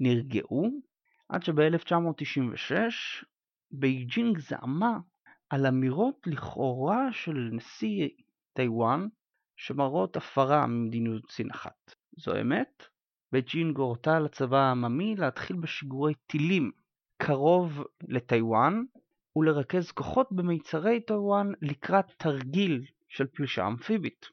נרגעו, 0.00 0.70
עד 1.28 1.42
שב-1996 1.42 2.74
בייג'ינג 3.70 4.38
זעמה 4.38 4.98
על 5.50 5.66
אמירות 5.66 6.26
לכאורה 6.26 7.12
של 7.12 7.50
נשיא 7.52 8.08
טיוואן 8.52 9.06
שמראות 9.56 10.16
הפרה 10.16 10.66
ממדיניות 10.66 11.30
סין 11.30 11.50
אחת. 11.50 11.94
זועמת, 12.16 12.82
בייג'ינג 13.32 13.78
הורתה 13.78 14.20
לצבא 14.20 14.58
העממי 14.58 15.16
להתחיל 15.16 15.56
בשיגורי 15.56 16.14
טילים 16.26 16.70
קרוב 17.22 17.84
לטיוואן 18.08 18.82
ולרכז 19.36 19.90
כוחות 19.90 20.32
במיצרי 20.32 21.00
טיוואן 21.00 21.52
לקראת 21.62 22.12
תרגיל 22.16 22.84
של 23.08 23.26
פלישה 23.26 23.66
אמפיבית. 23.66 24.26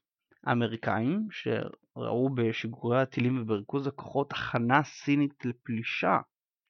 האמריקאים, 0.44 1.28
שראו 1.32 2.30
בשיגורי 2.36 3.02
הטילים 3.02 3.42
ובריכוז 3.42 3.88
הכוחות 3.88 4.32
הכנה 4.32 4.84
סינית 4.84 5.46
לפלישה 5.46 6.20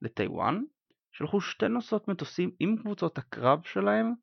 לטיוואן, 0.01 0.61
שלחו 1.11 1.41
שתי 1.41 1.67
נושאות 1.67 2.07
מטוסים 2.07 2.51
עם 2.59 2.77
קבוצות 2.77 3.17
הקרב 3.17 3.61
שלהם 3.63 4.13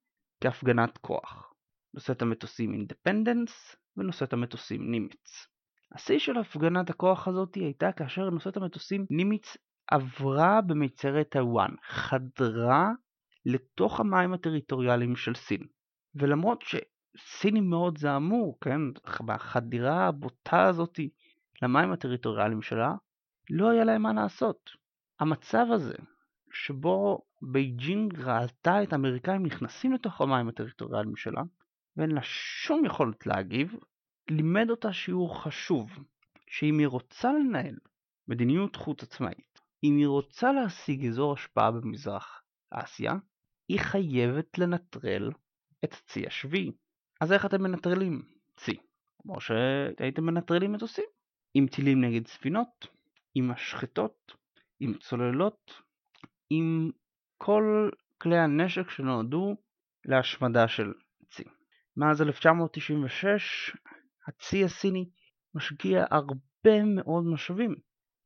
כהפגנת 0.41 0.99
כוח. 0.99 1.53
נושאת 1.95 2.23
המטוסים 2.23 2.73
אינדפנדנס 2.73 3.77
ונושאת 3.97 4.33
המטוסים 4.33 4.91
נימיץ. 4.91 5.47
השיא 5.93 6.19
של 6.19 6.37
הפגנת 6.37 6.91
הכוח 6.91 7.29
הזאת 7.29 7.55
הייתה 7.55 7.93
כאשר 7.93 8.31
נושאת 8.31 8.57
המטוסים 8.57 9.07
נימיץ 9.11 9.57
עברה 9.91 10.61
במיצרי 10.61 11.25
טיוואן, 11.25 11.71
חדרה 11.83 12.91
לתוך 13.47 14.01
המים 14.01 14.33
הטריטוריאליים 14.33 15.17
של 15.17 15.35
סין. 15.35 15.67
ולמרות 16.15 16.65
שסינים 16.65 17.71
מאוד 17.71 17.99
זעמו, 17.99 18.59
כן, 18.61 18.81
בחדירה 19.27 20.07
הבוטה 20.07 20.67
הזאת 20.67 21.01
למים 21.63 21.93
הטריטוריאליים 21.93 22.63
שלה, 22.63 22.95
לא 23.51 23.71
היה 23.71 23.85
להם 23.85 24.03
מה 24.03 24.13
לעשות. 24.13 24.71
המצב 25.21 25.67
הזה, 25.71 25.95
שבו 26.53 27.23
בייג'ינג 27.43 28.21
ראתה 28.21 28.83
את 28.83 28.93
האמריקאים 28.93 29.47
נכנסים 29.47 29.93
לתוך 29.93 30.21
המים 30.21 30.49
הטריטוריאליים 30.49 31.17
שלה, 31.17 31.43
ואין 31.97 32.11
לה 32.11 32.23
שום 32.23 32.85
יכולת 32.85 33.27
להגיב, 33.27 33.75
לימד 34.31 34.71
אותה 34.71 34.93
שיעור 34.93 35.43
חשוב, 35.43 35.91
שאם 36.47 36.79
היא 36.79 36.89
רוצה 36.89 37.33
לנהל 37.33 37.77
מדיניות 38.29 38.77
חוץ 38.77 39.03
עצמאית, 39.03 39.61
אם 39.85 39.97
היא 39.97 40.07
רוצה 40.07 40.53
להשיג 40.53 41.07
אזור 41.07 41.33
השפעה 41.33 41.71
במזרח 41.71 42.43
אסיה, 42.71 43.13
היא 43.69 43.81
חייבת 43.81 44.59
לנטרל 44.59 45.31
את 45.85 45.93
הצי 45.93 46.27
השביעי. 46.27 46.73
אז 47.21 47.33
איך 47.33 47.47
אתם 47.47 47.63
מנטרלים 47.63 48.23
צי? 48.57 48.77
כמו 49.23 49.41
שהייתם 49.41 50.25
מנטרלים 50.25 50.73
מטוסים. 50.73 51.05
עם 51.55 51.67
טילים 51.67 52.05
נגד 52.05 52.27
ספינות, 52.27 52.87
עם 53.35 53.51
משחטות, 53.51 54.33
עם 54.81 54.95
צוללות, 54.95 55.83
עם 56.51 56.91
כל 57.39 57.91
כלי 58.19 58.39
הנשק 58.39 58.91
שנועדו 58.91 59.57
להשמדה 60.05 60.69
של 60.69 60.93
צי. 61.31 61.45
מאז 61.97 62.23
1996 62.23 63.77
הצי 64.29 64.65
הסיני 64.65 65.11
משקיע 65.55 66.05
הרבה 66.11 66.85
מאוד 66.85 67.25
משאבים 67.25 67.75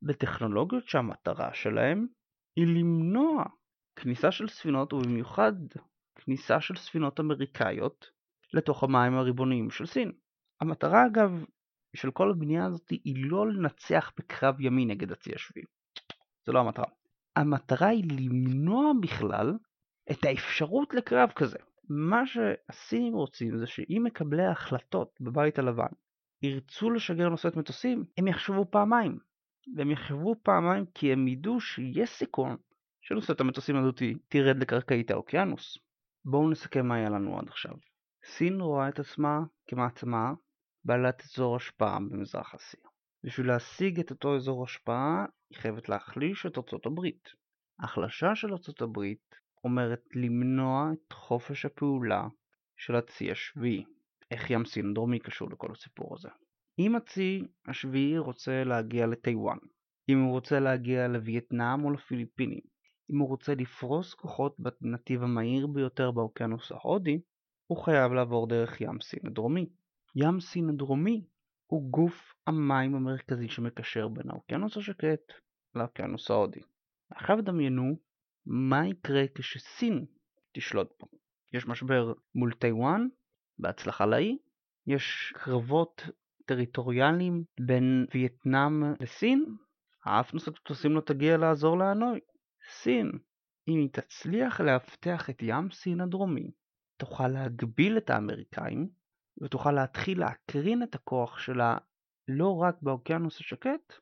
בטכנולוגיות 0.02 0.88
שהמטרה 0.88 1.54
שלהם 1.54 2.06
היא 2.56 2.66
למנוע 2.66 3.44
כניסה 4.02 4.32
של 4.32 4.48
ספינות 4.48 4.92
ובמיוחד 4.92 5.52
כניסה 6.14 6.60
של 6.60 6.76
ספינות 6.76 7.20
אמריקאיות 7.20 8.10
לתוך 8.54 8.82
המים 8.82 9.14
הריבוניים 9.14 9.70
של 9.70 9.86
סין. 9.86 10.12
המטרה 10.60 11.06
אגב 11.06 11.44
של 11.96 12.10
כל 12.10 12.30
הבנייה 12.30 12.66
הזאת 12.66 12.90
היא 12.90 13.30
לא 13.30 13.48
לנצח 13.48 14.12
בקרב 14.18 14.60
ימי 14.60 14.84
נגד 14.84 15.12
הצי 15.12 15.34
השביעי. 15.34 15.66
זו 16.46 16.52
לא 16.52 16.60
המטרה. 16.60 16.84
המטרה 17.36 17.88
היא 17.88 18.04
למנוע 18.10 18.92
בכלל 19.02 19.52
את 20.10 20.24
האפשרות 20.24 20.94
לקרב 20.94 21.30
כזה. 21.30 21.58
מה 21.88 22.22
שהסינים 22.26 23.14
רוצים 23.14 23.58
זה 23.58 23.66
שאם 23.66 24.02
מקבלי 24.04 24.42
ההחלטות 24.42 25.20
בבית 25.20 25.58
הלבן 25.58 25.92
ירצו 26.42 26.90
לשגר 26.90 27.28
נושאת 27.28 27.56
מטוסים, 27.56 28.04
הם 28.18 28.28
יחשבו 28.28 28.64
פעמיים. 28.70 29.18
והם 29.76 29.90
יחשבו 29.90 30.34
פעמיים 30.42 30.84
כי 30.94 31.12
הם 31.12 31.28
ידעו 31.28 31.60
שיש 31.60 32.10
סיכון 32.10 32.56
שנושאת 33.12 33.40
המטוסים 33.40 33.76
הזאת 33.76 34.02
תרד 34.28 34.58
לקרקעית 34.58 35.10
האוקיינוס. 35.10 35.78
בואו 36.24 36.50
נסכם 36.50 36.86
מה 36.86 36.94
היה 36.94 37.10
לנו 37.10 37.38
עד 37.38 37.48
עכשיו. 37.48 37.72
סין 38.24 38.60
רואה 38.60 38.88
את 38.88 38.98
עצמה 38.98 39.40
כמעצמה 39.66 40.32
בעלת 40.84 41.22
אזור 41.24 41.56
השפעה 41.56 41.98
במזרח 41.98 42.54
אסיה. 42.54 42.80
בשביל 43.24 43.46
להשיג 43.46 44.00
את 44.00 44.10
אותו 44.10 44.36
אזור 44.36 44.64
השפעה, 44.64 45.24
היא 45.50 45.58
חייבת 45.58 45.88
להחליש 45.88 46.46
את 46.46 46.58
ארצות 46.58 46.86
הברית. 46.86 47.28
החלשה 47.80 48.34
של 48.34 48.52
ארצות 48.52 48.82
הברית 48.82 49.34
אומרת 49.64 50.02
למנוע 50.14 50.90
את 50.92 51.12
חופש 51.12 51.64
הפעולה 51.64 52.28
של 52.76 52.96
הצי 52.96 53.30
השביעי. 53.30 53.84
איך 54.30 54.50
ים 54.50 54.64
סין 54.64 54.90
הדרומי 54.90 55.18
קשור 55.18 55.50
לכל 55.50 55.72
הסיפור 55.72 56.14
הזה. 56.14 56.28
אם 56.78 56.96
הצי 56.96 57.42
השביעי 57.66 58.18
רוצה 58.18 58.64
להגיע 58.64 59.06
לטיוואן, 59.06 59.58
אם 60.08 60.20
הוא 60.20 60.30
רוצה 60.30 60.60
להגיע 60.60 61.08
לווייטנאם 61.08 61.84
או 61.84 61.90
לפיליפינים, 61.90 62.69
אם 63.10 63.18
הוא 63.18 63.28
רוצה 63.28 63.54
לפרוס 63.54 64.14
כוחות 64.14 64.56
בנתיב 64.58 65.22
המהיר 65.22 65.66
ביותר 65.66 66.10
באוקיינוס 66.10 66.72
ההודי, 66.72 67.20
הוא 67.66 67.78
חייב 67.84 68.12
לעבור 68.12 68.46
דרך 68.48 68.80
ים 68.80 69.00
סין 69.00 69.26
הדרומי. 69.26 69.66
ים 70.16 70.40
סין 70.40 70.68
הדרומי 70.68 71.24
הוא 71.66 71.90
גוף 71.90 72.34
המים 72.46 72.94
המרכזי 72.94 73.48
שמקשר 73.48 74.08
בין 74.08 74.30
האוקיינוס 74.30 74.76
השקט 74.76 75.32
לאוקיינוס 75.74 76.30
ההודי. 76.30 76.60
עכשיו 77.10 77.36
דמיינו 77.42 77.96
מה 78.46 78.88
יקרה 78.88 79.24
כשסין 79.34 80.04
תשלוט 80.52 80.92
פה. 80.98 81.06
יש 81.52 81.66
משבר 81.66 82.12
מול 82.34 82.52
טיוואן, 82.52 83.06
בהצלחה 83.58 84.06
לאי, 84.06 84.38
יש 84.86 85.32
קרבות 85.36 86.02
טריטוריאליים 86.46 87.44
בין 87.60 88.06
וייטנאם 88.14 88.94
לסין, 89.00 89.44
האפנוס 90.04 90.48
הטוטוסים 90.48 90.94
לא 90.94 91.00
תגיע 91.00 91.36
לעזור 91.36 91.78
להנוי. 91.78 92.20
סין, 92.70 93.12
אם 93.68 93.78
היא 93.78 93.88
תצליח 93.92 94.60
לאבטח 94.60 95.30
את 95.30 95.42
ים 95.42 95.70
סין 95.70 96.00
הדרומי, 96.00 96.50
תוכל 96.96 97.28
להגביל 97.28 97.96
את 97.96 98.10
האמריקאים 98.10 98.88
ותוכל 99.42 99.72
להתחיל 99.72 100.20
להקרין 100.20 100.82
את 100.82 100.94
הכוח 100.94 101.38
שלה 101.38 101.78
לא 102.28 102.56
רק 102.56 102.76
באוקיינוס 102.82 103.40
השקט, 103.40 103.92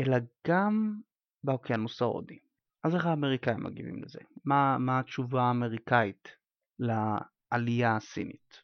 אלא 0.00 0.16
גם 0.48 1.00
באוקיינוס 1.44 2.02
ההודי. 2.02 2.38
אז 2.84 2.94
איך 2.94 3.06
האמריקאים 3.06 3.64
מגיבים 3.64 4.02
לזה? 4.02 4.20
מה, 4.44 4.78
מה 4.78 4.98
התשובה 4.98 5.42
האמריקאית 5.42 6.36
לעלייה 6.78 7.96
הסינית? 7.96 8.60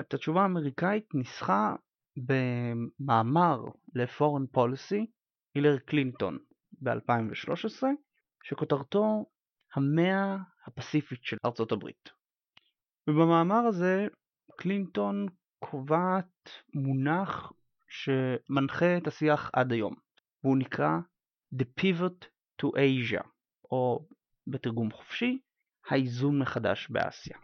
את 0.00 0.14
התשובה 0.14 0.42
האמריקאית 0.42 1.14
ניסחה 1.14 1.74
במאמר 2.16 3.58
ל-Foreign 3.94 4.56
Policy 4.56 5.06
הילר 5.54 5.78
קלינטון 5.78 6.38
ב-2013, 6.82 7.82
שכותרתו 8.44 9.26
המאה 9.74 10.36
הפסיפית 10.66 11.24
של 11.24 11.36
ארצות 11.44 11.72
הברית. 11.72 12.10
ובמאמר 13.08 13.66
הזה 13.68 14.06
קלינטון 14.56 15.26
קובעת 15.58 16.50
מונח 16.74 17.52
שמנחה 17.88 18.96
את 18.96 19.06
השיח 19.06 19.50
עד 19.52 19.72
היום, 19.72 19.94
והוא 20.44 20.58
נקרא 20.58 20.98
The 21.54 21.64
Pivot 21.80 22.26
to 22.62 22.66
Asia, 22.66 23.26
או 23.70 24.06
בתרגום 24.46 24.90
חופשי, 24.90 25.38
האיזון 25.88 26.38
מחדש 26.38 26.88
באסיה. 26.90 27.38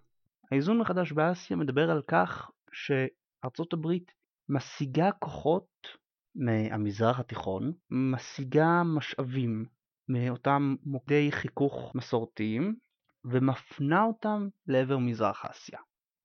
האיזון 0.51 0.79
מחדש 0.79 1.13
באסיה 1.13 1.57
מדבר 1.57 1.91
על 1.91 2.03
כך 2.09 2.51
שארצות 2.73 3.73
הברית 3.73 4.13
משיגה 4.49 5.13
כוחות 5.13 5.89
מהמזרח 6.35 7.21
התיכון, 7.21 7.73
משיגה 7.91 8.83
משאבים 8.85 9.67
מאותם 10.13 10.75
מוקדי 10.83 11.33
חיכוך 11.33 11.95
מסורתיים 11.95 12.77
ומפנה 13.25 14.03
אותם 14.03 14.49
לעבר 14.67 14.99
מזרח 14.99 15.45
אסיה. 15.45 15.79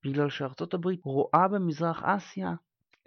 בגלל 0.06 0.30
שארצות 0.30 0.74
הברית 0.74 1.00
רואה 1.04 1.48
במזרח 1.48 2.04
אסיה 2.04 2.54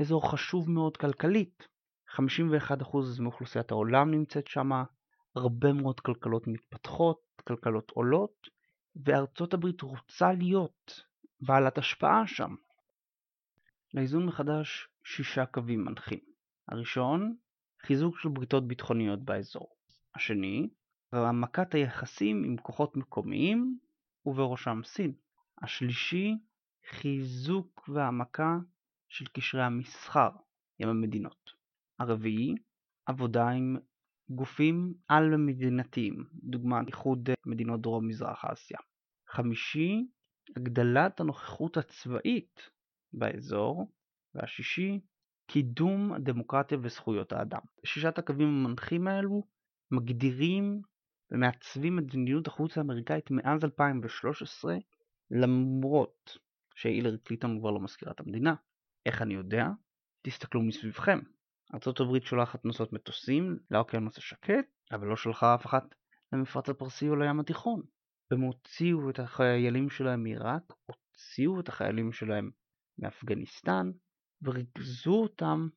אזור 0.00 0.30
חשוב 0.30 0.70
מאוד 0.70 0.96
כלכלית. 0.96 1.68
51% 2.16 2.22
מאוכלוסיית 3.20 3.70
העולם 3.70 4.10
נמצאת 4.10 4.46
שם, 4.46 4.70
הרבה 5.36 5.72
מאוד 5.72 6.00
כלכלות 6.00 6.46
מתפתחות, 6.46 7.20
כלכלות 7.48 7.90
עולות, 7.90 8.48
וארצות 8.96 9.54
הברית 9.54 9.80
רוצה 9.80 10.32
להיות 10.32 11.02
בעלת 11.40 11.78
השפעה 11.78 12.26
שם. 12.26 12.54
לאיזון 13.94 14.26
מחדש 14.26 14.88
שישה 15.04 15.46
קווים 15.46 15.84
מנחים. 15.84 16.20
הראשון, 16.68 17.36
חיזוק 17.86 18.18
של 18.18 18.28
בריתות 18.28 18.68
ביטחוניות 18.68 19.24
באזור. 19.24 19.77
השני, 20.18 20.68
העמקת 21.12 21.74
היחסים 21.74 22.44
עם 22.44 22.56
כוחות 22.56 22.96
מקומיים 22.96 23.78
ובראשם 24.26 24.80
סין. 24.84 25.12
השלישי, 25.62 26.34
חיזוק 26.90 27.88
והעמקה 27.88 28.58
של 29.08 29.24
קשרי 29.26 29.62
המסחר 29.62 30.30
עם 30.78 30.88
המדינות. 30.88 31.50
הרביעי, 31.98 32.54
עבודה 33.06 33.48
עם 33.48 33.76
גופים 34.30 34.94
על-מדינתיים, 35.08 36.24
דוגמת 36.32 36.86
איחוד 36.86 37.28
מדינות 37.46 37.80
דרום-מזרח 37.80 38.44
אסיה. 38.44 38.78
חמישי, 39.28 40.06
הגדלת 40.56 41.20
הנוכחות 41.20 41.76
הצבאית 41.76 42.70
באזור. 43.12 43.92
והשישי, 44.34 45.00
קידום 45.46 46.12
הדמוקרטיה 46.12 46.78
וזכויות 46.82 47.32
האדם. 47.32 47.60
שישת 47.84 48.18
הקווים 48.18 48.48
המנחים 48.48 49.08
האלו 49.08 49.57
מגדירים 49.90 50.82
ומעצבים 51.30 51.96
מדיניות 51.96 52.46
החוץ 52.46 52.78
האמריקאית 52.78 53.30
מאז 53.30 53.64
2013 53.64 54.76
למרות 55.30 56.38
שהילר 56.74 57.16
קליטון 57.16 57.58
כבר 57.60 57.70
לא 57.70 57.80
מזכירת 57.80 58.20
המדינה. 58.20 58.54
איך 59.06 59.22
אני 59.22 59.34
יודע? 59.34 59.66
תסתכלו 60.22 60.62
מסביבכם. 60.62 61.18
ארה"ב 61.74 62.24
שולחת 62.24 62.64
נוסעות 62.64 62.92
מטוסים 62.92 63.58
לאוקיינוס 63.70 64.18
השקט, 64.18 64.66
אבל 64.92 65.06
לא 65.06 65.16
שלחה 65.16 65.54
אף 65.54 65.66
אחת 65.66 65.94
למפרץ 66.32 66.68
הפרסי 66.68 67.08
או 67.08 67.16
לים 67.16 67.40
התיכון. 67.40 67.82
הם 68.30 68.40
הוציאו 68.40 69.10
את 69.10 69.18
החיילים 69.18 69.90
שלהם 69.90 70.22
מעיראק, 70.22 70.62
הוציאו 70.86 71.60
את 71.60 71.68
החיילים 71.68 72.12
שלהם 72.12 72.50
מאפגניסטן, 72.98 73.90
וריכזו 74.42 75.14
אותם 75.14 75.68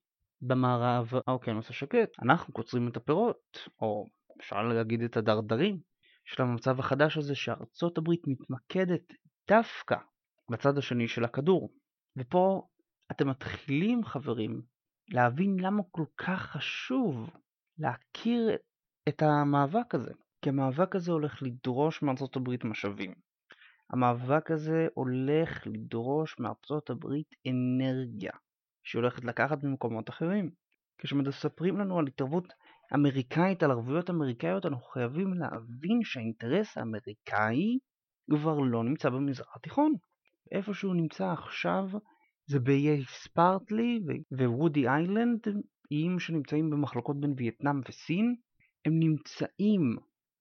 במערב 0.42 1.12
האוקיינוס 1.28 1.70
השקט. 1.70 2.10
אנחנו 2.22 2.54
קוצרים 2.54 2.88
את 2.88 2.98
הפירות, 2.98 3.68
או 3.82 4.06
אפשר 4.40 4.62
להגיד 4.62 5.02
את 5.02 5.18
הדרדרים, 5.18 5.80
של 6.26 6.44
המצב 6.44 6.80
החדש 6.80 7.18
הזה 7.18 7.36
שארצות 7.36 7.98
הברית 7.98 8.22
מתמקדת 8.28 9.14
דווקא 9.50 9.96
בצד 10.52 10.78
השני 10.78 11.08
של 11.08 11.24
הכדור. 11.24 11.74
ופה 12.18 12.68
אתם 13.12 13.30
מתחילים, 13.30 14.04
חברים, 14.04 14.62
להבין 15.10 15.60
למה 15.60 15.84
כל 15.92 16.06
כך 16.18 16.42
חשוב 16.42 17.30
להכיר 17.78 18.58
את 19.10 19.22
המאבק 19.22 19.96
הזה. 19.96 20.12
כי 20.42 20.50
המאבק 20.50 20.96
הזה 20.96 21.12
הולך 21.12 21.44
לדרוש 21.44 22.02
מארצות 22.02 22.36
הברית 22.36 22.64
משאבים. 22.64 23.14
המאבק 23.90 24.52
הזה 24.52 24.88
הולך 24.94 25.68
לדרוש 25.68 26.40
מארצות 26.40 26.90
הברית 26.90 27.36
אנרגיה, 27.48 28.32
שהיא 28.84 29.00
הולכת 29.00 29.24
לקחת 29.26 29.64
ממקומות 29.64 30.10
אחרים. 30.10 30.50
כשמספרים 30.98 31.78
לנו 31.78 32.00
על 32.00 32.08
התערבות 32.08 32.54
אמריקאית, 32.94 33.64
על 33.64 33.72
ערבויות 33.72 34.10
אמריקאיות, 34.10 34.66
אנחנו 34.66 34.86
חייבים 34.86 35.34
להבין 35.34 36.00
שהאינטרס 36.04 36.78
האמריקאי 36.78 37.80
כבר 38.32 38.60
לא 38.60 38.84
נמצא 38.84 39.10
במזרח 39.10 39.56
התיכון. 39.56 39.94
איפה 40.52 40.74
שהוא 40.74 40.96
נמצא 40.96 41.32
עכשיו 41.32 41.90
זה 42.46 42.60
באיי 42.60 43.04
ספרטלי 43.06 44.00
ווודי 44.32 44.88
איילנד, 44.88 45.40
איים 45.92 46.20
שנמצאים 46.20 46.70
במחלוקות 46.70 47.20
בין 47.20 47.34
וייטנאם 47.38 47.82
וסין. 47.90 48.36
הם 48.86 49.00
נמצאים 49.00 49.98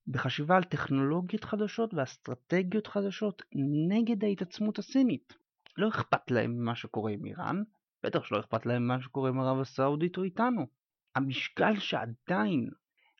בחשיבה 0.06 0.56
על 0.56 0.64
טכנולוגיות 0.64 1.44
חדשות 1.44 1.94
ואסטרטגיות 1.94 2.86
חדשות 2.86 3.42
נגד 3.88 4.24
ההתעצמות 4.24 4.78
הסינית. 4.78 5.32
לא 5.76 5.88
אכפת 5.88 6.30
להם 6.30 6.50
ממה 6.50 6.74
שקורה 6.74 7.12
עם 7.12 7.24
איראן, 7.24 7.62
בטח 8.02 8.24
שלא 8.24 8.40
אכפת 8.40 8.66
להם 8.66 8.84
ממה 8.84 9.02
שקורה 9.02 9.28
עם 9.28 9.40
ערב 9.40 9.60
הסעודית 9.60 10.18
או 10.18 10.22
איתנו. 10.22 10.66
המשקל 11.14 11.78
שעדיין 11.78 12.70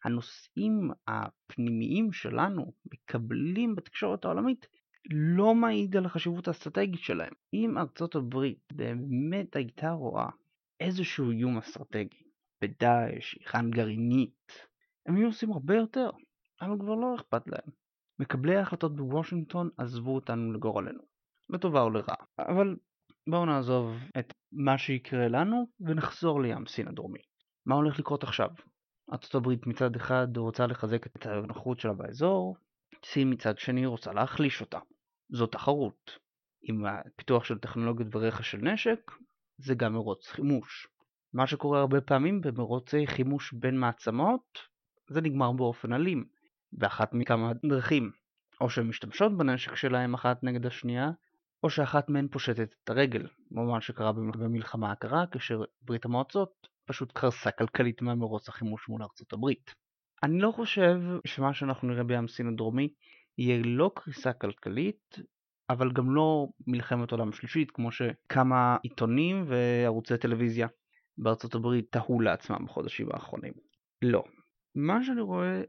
הנושאים 0.05 0.91
הפנימיים 1.07 2.13
שלנו 2.13 2.73
מקבלים 2.93 3.77
בתקשורת 3.77 4.25
העולמית 4.25 4.67
לא 5.11 5.55
מעיד 5.55 5.97
על 5.97 6.07
החשיבות 6.07 6.49
האסטרטגית 6.49 7.01
שלהם. 7.01 7.33
אם 7.55 7.79
ארצות 7.79 8.15
הברית 8.15 8.73
באמת 8.73 9.57
הייתה 9.57 9.91
רואה 9.91 10.29
איזשהו 10.81 11.31
איום 11.31 11.59
אסטרטגי 11.59 12.23
בדאעש, 12.63 13.35
איראן 13.35 13.71
גרעינית, 13.71 14.53
הם 15.07 15.17
היו 15.17 15.27
עושים 15.27 15.53
הרבה 15.53 15.77
יותר. 15.77 16.11
אבל 16.61 16.79
כבר 16.79 16.95
לא 16.95 17.15
אכפת 17.15 17.47
להם. 17.47 17.71
מקבלי 18.19 18.57
ההחלטות 18.57 18.97
בוושינגטון 18.97 19.71
עזבו 19.77 20.15
אותנו 20.15 20.53
לגורלנו, 20.53 21.03
לטובה 21.51 21.83
או 21.83 21.91
לרעה. 21.91 22.25
אבל 22.39 22.77
בואו 23.27 23.47
נעזוב 23.47 23.97
את 24.19 24.33
מה 24.53 24.79
שיקרה 24.79 25.29
לנו 25.29 25.67
ונחזור 25.81 26.41
לים 26.43 26.67
סין 26.67 26.89
הדרומי. 26.89 27.21
מה 27.67 27.75
הולך 27.75 27.99
לקרות 27.99 28.23
עכשיו? 28.23 28.49
ארצות 29.13 29.35
הברית 29.35 29.67
מצד 29.67 29.97
אחד 29.97 30.37
רוצה 30.37 30.67
לחזק 30.67 31.07
את 31.07 31.27
הנוחות 31.27 31.81
שלה 31.81 31.93
באזור, 31.93 32.57
סין 33.05 33.33
מצד 33.33 33.59
שני 33.59 33.87
רוצה 33.87 34.13
להחליש 34.13 34.61
אותה. 34.61 34.79
זו 35.29 35.47
תחרות. 35.47 36.19
עם 36.63 36.87
הפיתוח 36.87 37.45
של 37.45 37.59
טכנולוגיות 37.59 38.15
ורכש 38.15 38.51
של 38.51 38.59
נשק, 38.59 39.11
זה 39.59 39.75
גם 39.75 39.93
מרוץ 39.93 40.29
חימוש. 40.29 40.87
מה 41.33 41.47
שקורה 41.47 41.81
הרבה 41.81 42.01
פעמים 42.01 42.41
במרוצי 42.41 43.07
חימוש 43.07 43.53
בין 43.53 43.79
מעצמות, 43.79 44.59
זה 45.09 45.21
נגמר 45.21 45.53
באופן 45.53 45.93
אלים. 45.93 46.25
באחת 46.73 47.15
מכמה 47.15 47.53
דרכים. 47.67 48.11
או 48.61 48.71
שהן 48.71 48.87
משתמשות 48.87 49.37
בנשק 49.39 49.75
שלהם 49.75 50.15
אחת 50.15 50.45
נגד 50.45 50.67
השנייה, 50.67 51.11
או 51.63 51.71
שאחת 51.71 52.09
מהן 52.09 52.29
פושטת 52.29 52.75
את 52.85 52.91
הרגל, 52.91 53.27
מה 53.51 53.81
שקרה 53.81 54.13
במלחמה 54.13 54.93
הקרה, 54.93 55.27
כאשר 55.27 55.63
ברית 55.83 56.05
המועצות 56.05 56.69
פשוט 56.85 57.13
קרסה 57.13 57.51
כלכלית 57.51 58.03
מהמרוץ 58.03 58.49
החימוש 58.49 58.89
מול 58.89 59.03
ארצות 59.03 59.33
הברית. 59.33 59.75
אני 60.23 60.39
לא 60.41 60.53
חושב 60.53 61.01
שמה 61.25 61.55
שאנחנו 61.55 61.89
נראה 61.89 62.05
בים 62.05 62.29
סין 62.29 62.49
הדרומי 62.49 62.89
יהיה 63.39 63.63
לא 63.65 63.91
קריסה 63.95 64.33
כלכלית, 64.33 65.19
אבל 65.71 65.93
גם 65.93 66.15
לא 66.15 66.49
מלחמת 66.67 67.13
עולם 67.13 67.33
שלישית, 67.33 67.71
כמו 67.71 67.93
שכמה 67.93 68.77
עיתונים 68.83 69.45
וערוצי 69.47 70.19
טלוויזיה 70.19 70.69
בארצות 71.19 71.55
הברית 71.55 71.87
תהו 71.91 72.21
לעצמם 72.21 72.65
בחודשים 72.67 73.09
האחרונים. 73.13 73.53
לא. 74.03 74.25
מה 74.75 75.05
שאני 75.05 75.21
רואה 75.21 75.63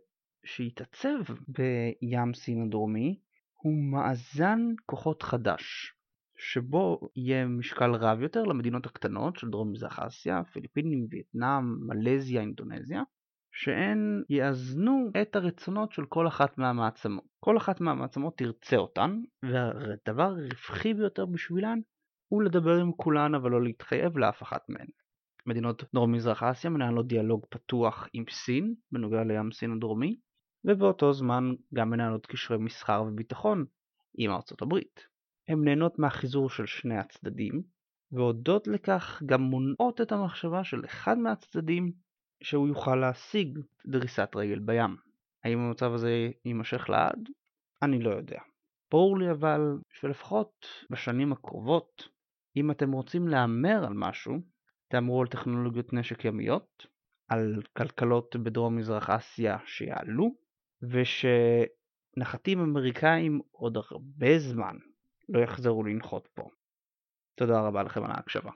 שהתעצב 0.46 1.20
בים 1.48 2.34
סין 2.34 2.64
הדרומי 2.64 3.20
הוא 3.62 3.74
מאזן 3.92 4.60
כוחות 4.86 5.24
חדש, 5.24 5.96
שבו 6.38 7.10
יהיה 7.16 7.48
משקל 7.48 7.92
רב 7.96 8.22
יותר 8.22 8.44
למדינות 8.44 8.86
הקטנות 8.86 9.36
של 9.36 9.50
דרום 9.50 9.72
מזרח 9.72 10.00
אסיה, 10.00 10.44
פיליפינים, 10.44 11.08
וייטנאם, 11.10 11.88
מלזיה, 11.88 12.42
אינדונזיה, 12.42 13.04
שהן 13.52 14.24
יאזנו 14.30 15.12
את 15.22 15.36
הרצונות 15.36 15.92
של 15.92 16.06
כל 16.06 16.28
אחת 16.28 16.58
מהמעצמות. 16.58 17.26
כל 17.40 17.58
אחת 17.58 17.82
מהמעצמות 17.82 18.38
תרצה 18.38 18.78
אותן, 18.78 19.22
והדבר 19.44 20.24
הרווחי 20.24 20.94
ביותר 20.94 21.26
בשבילן 21.26 21.80
הוא 22.28 22.44
לדבר 22.44 22.78
עם 22.78 22.92
כולן 22.92 23.36
אבל 23.36 23.52
לא 23.52 23.64
להתחייב 23.64 24.18
לאף 24.18 24.44
אחת 24.44 24.70
מהן. 24.70 24.88
מדינות 25.46 25.84
דרום 25.94 26.12
מזרח 26.12 26.44
אסיה 26.44 26.70
מנהלות 26.70 27.08
דיאלוג 27.08 27.46
פתוח 27.50 28.08
עם 28.14 28.24
סין 28.30 28.76
בנוגע 28.92 29.24
לים 29.24 29.52
סין 29.52 29.72
הדרומי, 29.72 30.20
ובאותו 30.66 31.14
זמן 31.14 31.54
גם 31.74 31.90
מנהלות 31.90 32.26
קשרי 32.26 32.58
מסחר 32.58 33.04
וביטחון 33.08 33.66
עם 34.18 34.32
ארצות 34.32 34.62
הברית. 34.62 35.08
הן 35.48 35.64
נהנות 35.64 36.00
מהחיזור 36.00 36.50
של 36.50 36.66
שני 36.66 36.98
הצדדים, 36.98 37.62
והודות 38.12 38.68
לכך 38.68 39.22
גם 39.26 39.42
מונעות 39.42 40.02
את 40.02 40.12
המחשבה 40.12 40.64
של 40.64 40.86
אחד 40.86 41.18
מהצדדים 41.18 41.92
שהוא 42.44 42.68
יוכל 42.68 42.96
להשיג 42.96 43.60
דריסת 43.86 44.30
רגל 44.36 44.60
בים. 44.60 44.96
האם 45.44 45.60
המצב 45.60 45.94
הזה 45.94 46.30
יימשך 46.46 46.90
לעד? 46.90 47.30
אני 47.82 48.00
לא 48.00 48.10
יודע. 48.10 48.40
ברור 48.92 49.18
לי 49.18 49.32
אבל 49.32 49.78
שלפחות 49.94 50.68
בשנים 50.90 51.32
הקרובות, 51.32 52.08
אם 52.56 52.72
אתם 52.72 52.92
רוצים 52.92 53.28
להמר 53.28 53.86
על 53.86 53.94
משהו, 53.94 54.34
תאמרו 54.88 55.22
על 55.22 55.28
טכנולוגיות 55.28 55.94
נשק 55.94 56.26
ימיות, 56.26 56.88
על 57.30 57.62
כלכלות 57.78 58.36
בדרום 58.36 58.76
מזרח 58.76 59.10
אסיה 59.10 59.58
שיעלו, 59.66 60.32
ושנחתים 60.82 62.60
אמריקאים 62.60 63.42
עוד 63.52 63.78
הרבה 63.78 64.40
זמן 64.40 64.78
לא 65.30 65.40
יחזרו 65.40 65.84
לנחות 65.84 66.28
פה. 66.34 66.50
תודה 67.36 67.62
רבה 67.62 67.84
לכם 67.84 68.04
על 68.04 68.12
ההקשבה. 68.12 68.52